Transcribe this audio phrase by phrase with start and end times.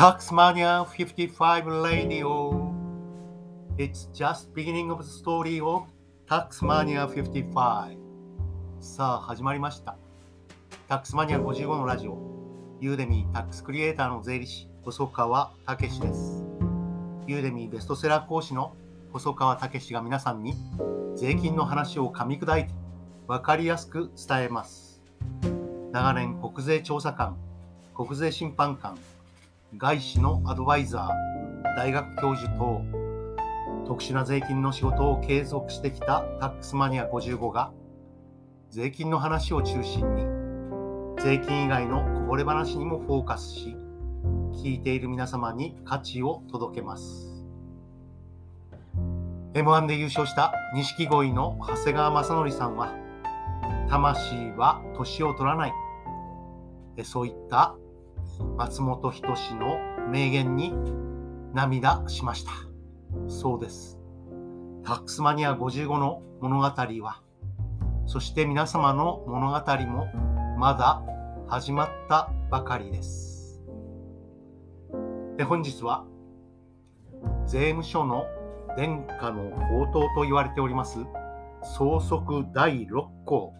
[0.00, 2.72] Taxmania 55 Radio.
[3.76, 5.82] It's just beginning of the story of
[6.26, 7.98] Taxmania 55.
[8.80, 9.98] さあ、始まりました。
[10.88, 12.16] Taxmania 55のラジオ。
[12.80, 16.46] ユーデミータックスクリエイターの税理士、細川武史です。
[17.26, 18.74] ユーデミーベストセラー講師の
[19.12, 20.54] 細川武史が皆さんに
[21.14, 22.72] 税金の話を噛み砕いて
[23.28, 25.02] 分かりやすく伝えます。
[25.92, 27.36] 長年国税調査官、
[27.94, 28.96] 国税審判官、
[29.76, 32.82] 外資のアドバイザー、大学教授等、
[33.86, 37.70] 特殊な税金の仕事を継続してきたタックスマニア55が、
[38.70, 40.24] 税金の話を中心に、
[41.22, 43.76] 税金以外のこぼれ話にもフォーカスし、
[44.52, 47.44] 聞いている皆様に価値を届けます。
[49.54, 52.92] M1 で優勝した錦鯉の長谷川正則さんは、
[53.88, 55.72] 魂は年を取らない。
[57.04, 57.76] そういった
[58.56, 59.78] 松本人志の
[60.10, 60.74] 名言に
[61.52, 62.52] 涙しました。
[63.28, 63.98] そうです。
[64.84, 67.22] タックスマニア55の物語は、
[68.06, 70.06] そして皆様の物語も
[70.58, 71.02] まだ
[71.48, 73.62] 始まったばかりです。
[75.36, 76.04] で本日は、
[77.46, 78.24] 税務署の
[78.76, 80.98] 殿下の宝刀と言われております、
[81.62, 83.54] 相続第6項、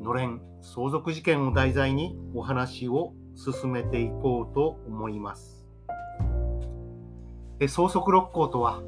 [0.00, 5.66] のれん相続事件を題材にお話を進めていこうと思います。
[7.68, 8.82] 相続六項とは、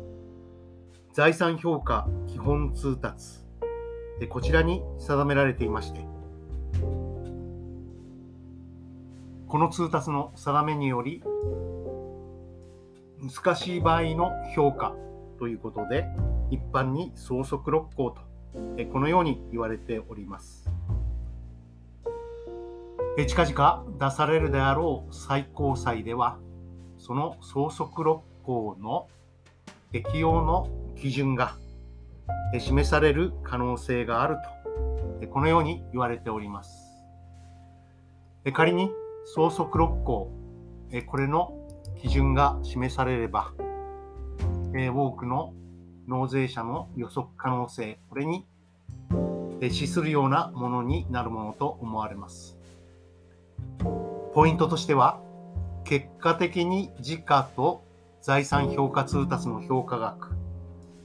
[1.12, 3.40] 財産評価基本通達、
[4.30, 6.00] こちらに定められていまして、
[9.48, 11.22] この通達の定めにより、
[13.20, 14.94] 難しい場合の評価
[15.38, 16.06] ということで、
[16.50, 18.22] 一般に相続六項と、
[18.92, 20.71] このように言われております。
[23.16, 26.38] 近々出されるであろう最高裁では、
[26.96, 29.06] その相続六項の
[29.92, 31.56] 適用の基準が
[32.58, 34.36] 示される可能性がある
[35.20, 37.04] と、このように言われております。
[38.54, 38.90] 仮に
[39.34, 40.32] 相続六項、
[41.06, 41.52] これの
[42.00, 43.52] 基準が示されれば、
[44.74, 45.52] 多くの
[46.08, 48.46] 納税者の予測可能性、これに
[49.60, 52.58] え資するようなものになるものと思われます。
[54.34, 55.20] ポイントとしては、
[55.84, 57.84] 結果的に時価と
[58.22, 60.30] 財産評価通達の評価額、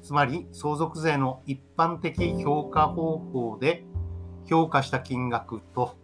[0.01, 3.83] つまり相続税の一般的評価方法で
[4.45, 5.97] 評価した金額と、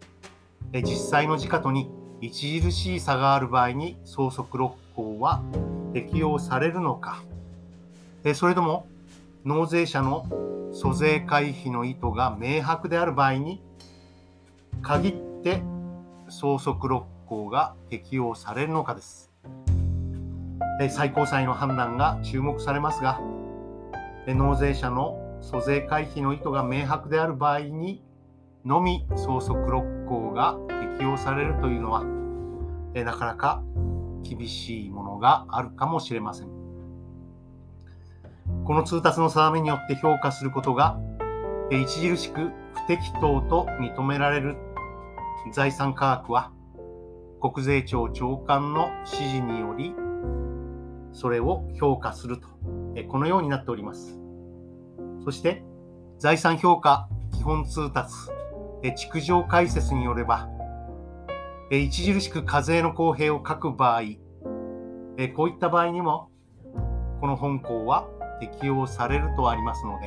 [0.73, 1.89] 実際の時価とに
[2.21, 5.41] 著しい差がある場合に相続6項は
[5.93, 7.23] 適用されるのか、
[8.33, 8.85] それとも
[9.45, 10.25] 納税者の
[10.73, 13.61] 租税回避の意図が明白である場合に
[14.81, 15.13] 限っ
[15.43, 15.61] て
[16.27, 19.31] 相続6法が適用されるのかです。
[20.89, 23.19] 最高裁の判断が注目されますが
[24.27, 28.03] 納税者の租税回避の意図が明白である場合に
[28.65, 30.57] のみ相続6項が
[30.95, 32.03] 適用されるというのは
[32.93, 33.63] なかなか
[34.23, 36.47] 厳しいものがあるかもしれません。
[38.65, 40.97] この通達の定めによって評価することが
[41.71, 44.55] 著しく不適当と認められる
[45.51, 46.51] 財産価格は
[47.43, 49.93] 国税庁長官の指示により、
[51.11, 52.47] それを評価すると、
[53.09, 54.17] このようになっております。
[55.25, 55.61] そして、
[56.19, 58.13] 財産評価基本通達、
[58.95, 60.47] 築上解説によれば、
[61.69, 64.03] 著しく課税の公平を書く場合、
[65.35, 66.29] こういった場合にも、
[67.19, 68.07] この本項は
[68.39, 69.99] 適用されるとありますの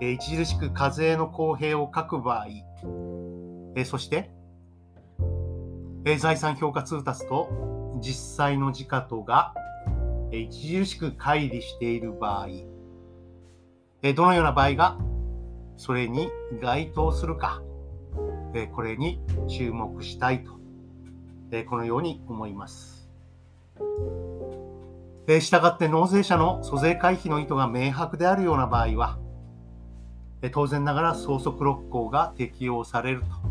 [0.00, 2.46] で、著しく課税の公平を書く場合、
[3.84, 4.30] そして、
[6.04, 9.54] え財産評価通達と実際の時価とが、
[10.30, 12.48] え著しく乖離している場合、
[14.02, 14.98] えどのような場合が
[15.76, 17.62] それに該当するか、
[18.54, 20.52] えこれに注目したいと、
[21.50, 23.08] えこのように思います。
[25.26, 29.18] えしたがって納税者の租税回避の意図が明白であるような場合は、
[30.42, 33.47] え当然ながら相続六項が適用されると。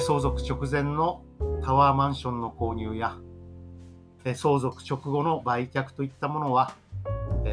[0.00, 1.22] 相続直前の
[1.62, 3.16] タワーマンションの購入や、
[4.34, 6.74] 相続直後の売却といったものは、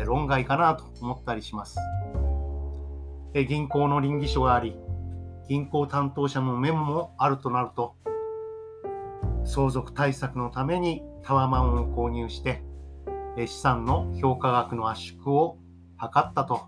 [0.06, 1.78] 論外かなと思ったりします。
[3.48, 4.76] 銀行の倫理書があり、
[5.48, 7.94] 銀行担当者のメモもあるとなると、
[9.44, 12.64] 相続対策のためにタワマンを購入して、
[13.38, 15.58] 資産の評価額の圧縮を
[16.00, 16.62] 図ったと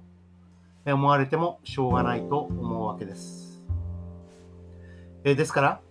[0.86, 3.43] 思われてもしょうがないと思うわけです。
[5.24, 5.82] えですから、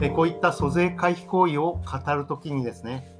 [0.00, 3.12] えこういった租税回避行為を語るときにですね、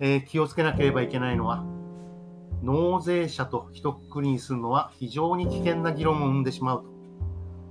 [0.00, 1.64] え、気をつけなければいけないのは、
[2.62, 6.84] 納税者と一括りにするのは非常に危険な議論を生んでしまう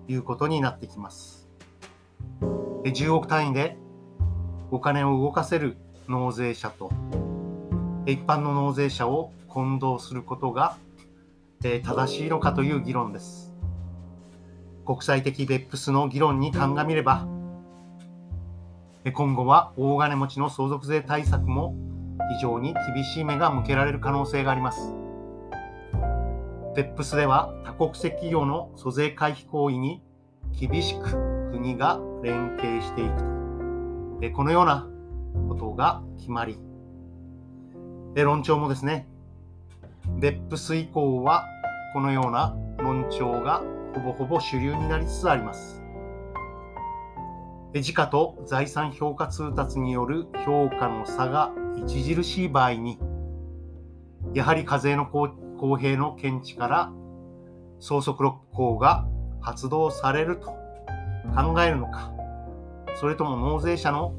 [0.06, 1.50] ということになってきます。
[2.84, 3.78] 10億単位で
[4.70, 6.92] お金を動かせる納税者と
[8.06, 10.78] 一般の納税者を混同することが
[11.62, 13.53] 正しいのかという議論です。
[14.86, 17.28] 国際的ベップスの議論に鑑みれば、
[19.14, 21.76] 今後は大金持ちの相続税対策も
[22.36, 24.94] 非常に厳しい目が向けられる可能性があります。
[26.76, 30.02] ベップスでは多国籍企業の租税回避行為に
[30.60, 34.36] 厳しく国が連携していくと。
[34.36, 34.88] このような
[35.50, 36.58] ことが決まり、
[38.16, 39.08] 論調もですね、
[40.20, 41.46] 別府ス以降は
[41.94, 43.62] このような論調が
[43.94, 45.82] ほぼほぼ主流になりつつあります。
[47.74, 51.52] 時価と財産評価通達による評価の差が
[51.86, 53.00] 著しい場合に、
[54.34, 56.92] やはり課税の公平の見地から
[57.80, 59.08] 相続録項が
[59.42, 60.48] 発動されると
[61.36, 62.12] 考えるのか、
[62.96, 64.14] それとも納税者の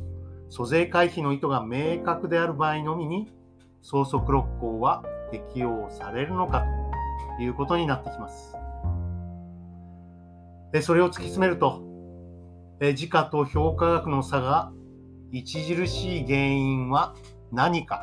[0.50, 3.32] 租税回避の意図が明確である場合のみに
[3.82, 6.64] 相続録項は適用されるのか
[7.36, 8.56] ということになってきます。
[10.74, 11.84] でそれを突き詰めると、
[12.80, 14.72] え時価と評価額の差が
[15.32, 17.14] 著しい原因は
[17.52, 18.02] 何か、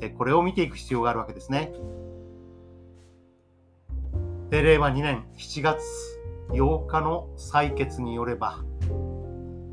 [0.00, 1.70] えこれを見ていく必要があるわけですね。
[4.48, 5.82] で令和2年7月
[6.52, 8.64] 8日の採決によれば、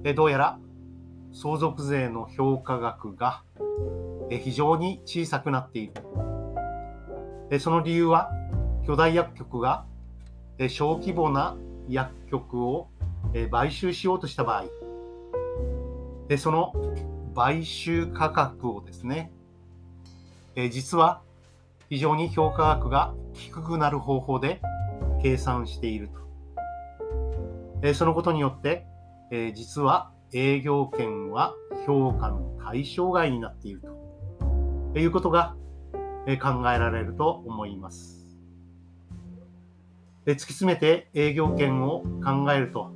[0.03, 0.59] えどうやら
[1.31, 3.43] 相続税の評価額が
[4.29, 5.89] 非常に小さくなってい
[7.49, 7.59] る。
[7.61, 8.29] その理由は、
[8.85, 9.85] 巨大薬局が
[10.67, 11.55] 小規模な
[11.89, 12.87] 薬局を
[13.51, 14.59] 買収しようとした場
[16.29, 16.73] 合、その
[17.35, 19.31] 買収価格をですね、
[20.71, 21.21] 実は
[21.89, 24.61] 非常に評価額が低くなる方法で
[25.21, 26.09] 計算している
[27.81, 27.93] と。
[27.93, 28.85] そのことによって、
[29.55, 31.53] 実は営業権は
[31.85, 34.99] 評価の対象外になっていると。
[34.99, 35.55] いうことが
[36.41, 38.18] 考えられると思います。
[40.29, 42.91] で突き詰めて営業権を考えると、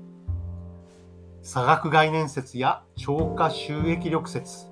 [1.42, 4.68] 差額概念説や超過収益力説、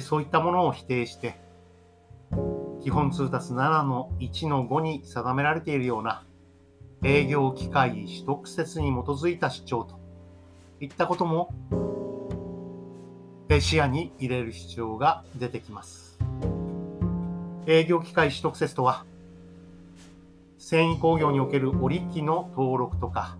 [0.00, 1.34] そういったものを否定して、
[2.80, 6.22] 基本通達7の1の5に定められているような
[7.02, 9.98] 営業機会取得説に基づいた主張と
[10.78, 11.52] いったことも
[13.58, 16.20] 視野に入れる必要が出てきます。
[17.66, 19.04] 営業機械取得説とは、
[20.64, 23.36] 繊維工業における織機の登録とか、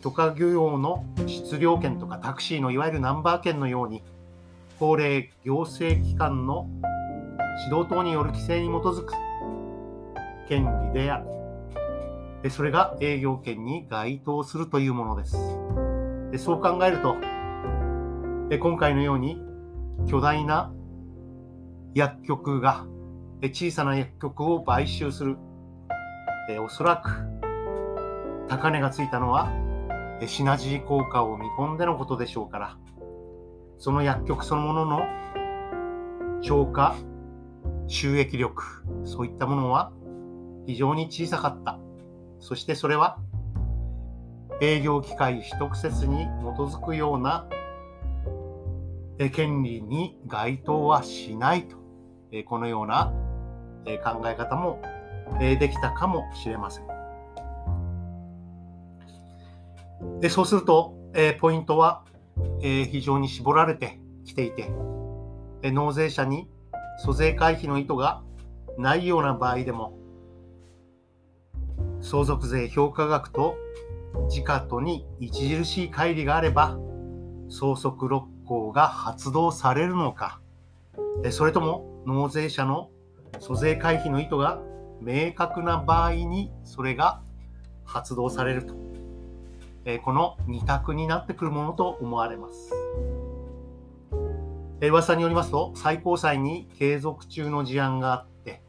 [0.00, 4.04] 許可漁業の質量権とかタクシーのいわゆるナンバー権のように、
[4.78, 6.68] 法令行政機関の
[7.66, 9.12] 指導等による規制に基づく
[10.48, 11.26] 権利である。
[12.44, 15.36] でそれが営業権に該当するというものです。
[16.30, 17.16] でそう考えると、
[18.50, 19.42] で今回のように
[20.08, 20.72] 巨大な
[21.92, 22.86] 薬局が
[23.42, 25.36] 小さな薬局を買収する。
[26.48, 27.10] えおそらく
[28.48, 29.52] 高値がついたのは
[30.26, 32.76] シナジー効果を見込んでのことでしょうから、
[33.78, 35.02] その薬局そのものの
[36.42, 36.96] 超過
[37.86, 38.62] 収益力、
[39.04, 39.92] そういったものは
[40.66, 41.78] 非常に小さかった。
[42.40, 43.18] そしてそれは
[44.60, 46.28] 営業機会取得説に基
[46.60, 47.46] づくような
[49.32, 51.76] 権利に該当はしないと
[52.46, 53.12] このような、
[53.84, 54.82] 考え方も、
[55.40, 56.86] えできたかもしれません。
[60.20, 62.04] でそうすると、えポイントは、
[62.62, 64.70] え非常に絞られてきていて、
[65.62, 66.48] え納税者に
[66.98, 68.22] 租税回避の意図が
[68.76, 69.96] ないような場合でも、
[72.00, 73.56] 相続税評価額と
[74.28, 76.78] 時価とに著しい乖離があれば、
[77.48, 80.40] 相続六項が発動されるのか、
[81.30, 82.90] それとも納税者の
[83.40, 84.60] 租税回避の意図が
[85.00, 87.22] 明確な場合にそれが
[87.84, 88.74] 発動されると、
[89.84, 92.72] えこの2択になってくるものと思われます。
[94.80, 98.62] 噂によりますと最高裁に継続中の事案があって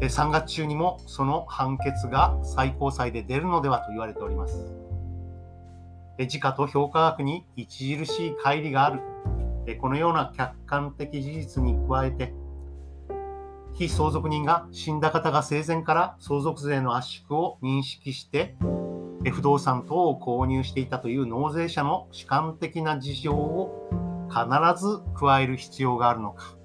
[0.00, 4.64] え3月中にもその判決が最高裁で出るのではと言われております。
[6.18, 9.00] え時価と評価額に著しい乖離がある
[9.66, 12.32] えこのような客観的事実に加えて、
[13.78, 18.56] 非相続人が死んだ方が生前から相続税の圧縮を認識して、
[19.32, 23.90] 不動産等を購入していたという納税者の主観的な事情を
[24.30, 24.46] 必
[24.82, 26.56] ず加える必要があるのか。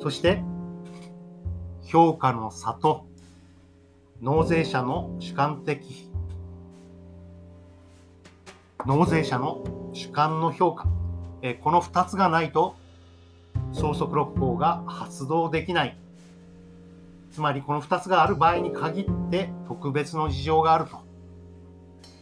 [0.00, 0.42] そして、
[1.84, 3.06] 評価の差と
[4.20, 6.10] 納税者の主観的、
[8.84, 10.86] 納税者の主観の評価、
[11.62, 12.76] この2つがないと
[13.72, 15.96] 相続六法が発動できない。
[17.32, 20.98] つまりこの2つがある場合に限って特別の事情があると。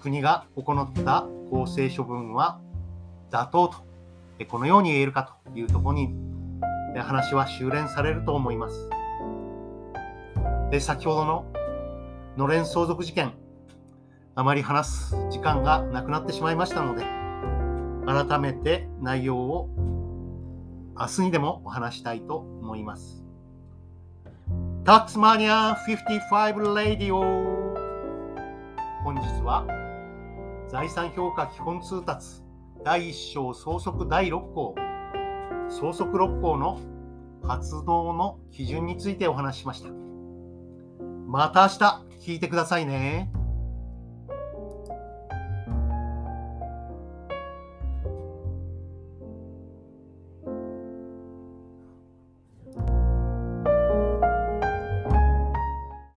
[0.00, 2.60] 国が行った公正処分は
[3.30, 3.76] 妥当と。
[4.46, 6.14] このように言えるかというところに
[6.96, 8.88] 話は修練されると思います。
[10.70, 11.46] で先ほどの
[12.36, 13.32] のれん相続事件
[14.34, 17.04] あまり話す時間がなくなってしまいましたので
[18.06, 19.68] 改めて内容を
[20.98, 23.22] 明日にでもお話したいと思います
[24.84, 27.20] タックスマニア55レディオ
[29.04, 29.66] 本日は
[30.68, 32.42] 財産評価基本通達
[32.84, 34.74] 第1章相続第6項
[35.68, 36.80] 相続6項の
[37.46, 39.90] 発動の基準についてお話ししました。
[41.26, 43.30] また明日聞いてくださいね。